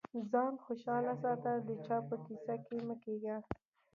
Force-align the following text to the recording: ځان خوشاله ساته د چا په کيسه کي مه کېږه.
ځان 0.31 0.53
خوشاله 0.63 1.13
ساته 1.23 1.51
د 1.67 1.69
چا 1.85 1.97
په 2.07 2.15
کيسه 2.25 2.55
کي 2.65 2.77
مه 2.87 2.95
کېږه. 3.03 3.35